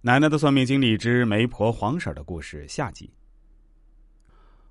[0.00, 3.10] 奶奶的算命经历之媒婆黄婶的故事下集。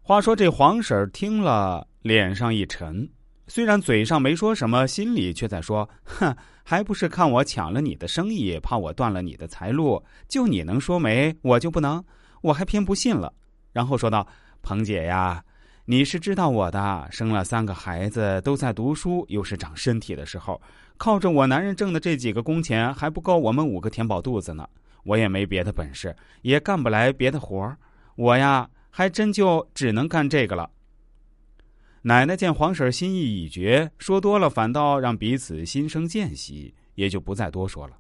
[0.01, 3.07] 话说这黄婶听了，脸上一沉，
[3.45, 12.01] 虽然嘴上没说什么，心里却在说：“哼，还不是看我抢了你的生意，怕我断了你的财路，就你能说媒，我就不能，
[12.41, 13.33] 我还偏不信了。”
[13.73, 14.25] 然后说道
[14.63, 15.43] ：“彭姐呀，
[15.83, 20.61] 你是知道我的，生了三个孩子，都在读书，又是长身体的时候，
[20.95, 24.65] 靠着我男人挣的这几个工钱，还不够我们五个填饱肚子呢。”
[25.07, 27.77] 我也没别的本事，也干不来别的活儿，
[28.15, 30.69] 我呀还真就只能干这个了。
[32.01, 37.97] 奶奶见黄婶心意已决，说多了反倒让彼此心生间隙，也就不再多说了。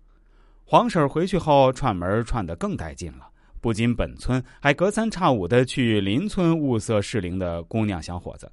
[0.65, 3.29] 黄婶回去后串门串得更带劲了，
[3.61, 8.51] 不仅本村，还隔三差五的去邻村物色适龄的姑娘小伙子。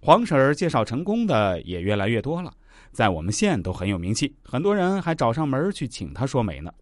[0.00, 2.52] 黄婶介绍成功的也越来越多了，
[2.92, 6.72] 在我们县都很有名气，很多人还找上门去请她说媒呢。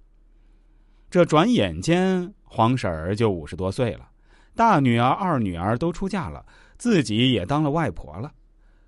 [1.13, 4.09] 这转眼间，黄婶儿就五十多岁了，
[4.55, 6.43] 大女儿、二女儿都出嫁了，
[6.79, 8.33] 自己也当了外婆了。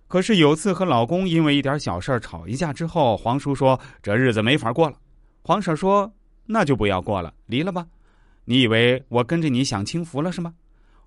[0.08, 4.96] 可是有次和老公因为一点小事吵一架之后，黄叔说这日子没法过了。
[5.42, 6.10] 黄婶说
[6.48, 7.86] ：“那就不要过了，离了吧。
[8.46, 10.54] 你以为我跟着你享清福了是吗？”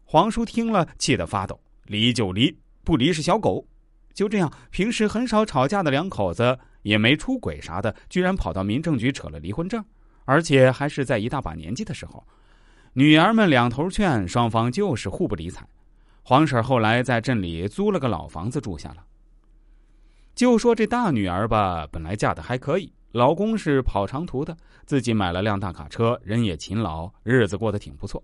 [0.05, 3.67] 黄叔听了气得发抖，离就离，不离是小狗。
[4.13, 9.83] 就这样，平时很少吵架的两口子，也没出轨啥的，居然跑到民政局扯了离婚证。
[10.27, 12.21] 而且还是在一大把年纪的时候，
[12.91, 15.65] 女儿们两头劝，双方就是互不理睬。
[16.21, 19.05] 黄婶后来在镇里租了个老房子住下了。
[20.35, 24.55] 就说这大女儿吧，本来嫁的还可以，老公是跑长途的，
[24.85, 28.21] 自己买了辆大卡车，人也勤劳，日子过得挺不错。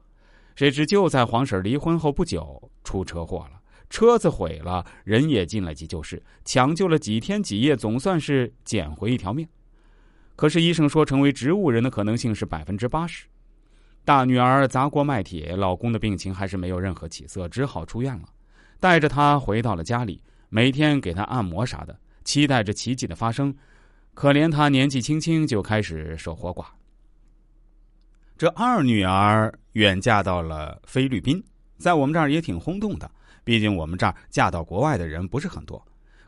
[0.55, 9.47] 谁知就在黄婶离婚后不久，出车祸了，车子毁了，人也进了急救室，抢救了几天几夜，总算是捡回一条命。
[10.35, 13.27] 可是医生说，成为植物人的可能性是百分之八十。
[14.03, 18.23] 大女儿砸锅卖铁，老公的病情还是没有任何起色，只好出院了。
[18.79, 23.55] 带着她回到了家里，每天给她按摩啥的，期待着奇迹的发生。
[24.13, 26.65] 可怜她年纪轻轻就开始守活寡。
[28.35, 31.41] 这二女儿远嫁到了菲律宾，
[31.77, 33.09] 在我们这儿也挺轰动的。
[33.43, 35.81] 毕竟我们这儿嫁到国外的人不是很多。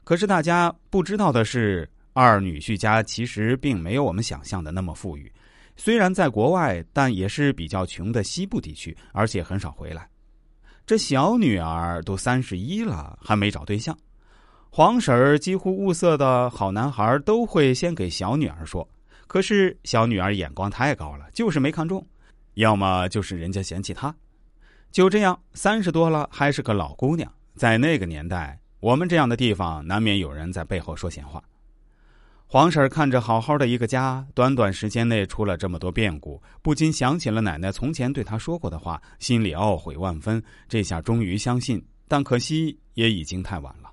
[0.04, 1.90] 可是大家不知道的是。
[2.16, 5.30] 二女婿家其实并没有我们想象的那么富裕，
[5.76, 10.08] 虽然在国外，但也是比较穷的西部地区，而且很少回来。
[10.86, 13.94] 这小女儿都三十一了，还没找对象。
[14.70, 18.88] 黄婶儿几乎物色的好男孩都会先给小女儿说，
[19.28, 22.02] 可是小女儿眼光太高了，就是没看中，
[22.54, 24.16] 要么就是人家嫌弃她。
[24.90, 27.30] 就这样，三十多了还是个老姑娘。
[27.56, 31.44] 在那个年代，我们这样的地方难免有人在背后说闲话。
[32.48, 40.42] 黄婶看着好好的一个家，短短时间内出了这么多变故，不禁想起了奶奶从前对她说过的话，心里懊悔万分。
[40.70, 43.92] 这下终于相信，但可惜也已经太晚了。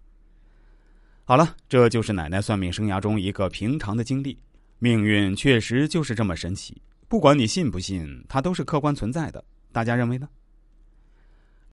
[1.24, 4.38] 好了，这就是奶奶算命生涯中一个平常的经历。
[4.78, 9.42] 命运确实就是这么神奇，不管你信不信，它都是客观存在的。
[9.72, 10.28] 大家认为呢？